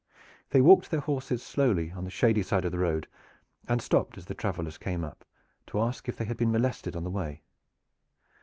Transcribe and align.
They 0.49 0.61
walked 0.61 0.89
their 0.89 0.99
horses 0.99 1.43
slowly 1.43 1.91
on 1.91 2.05
the 2.05 2.09
shady 2.09 2.41
side 2.41 2.65
of 2.65 2.71
the 2.71 2.79
road, 2.79 3.05
and 3.67 3.79
stopped 3.79 4.17
as 4.17 4.25
the 4.25 4.33
travelers 4.33 4.79
came 4.79 5.03
up, 5.03 5.23
to 5.67 5.79
ask 5.79 6.09
if 6.09 6.17
they 6.17 6.25
had 6.25 6.37
been 6.37 6.51
molested 6.51 6.95
on 6.95 7.03
the 7.03 7.11
way. 7.11 7.43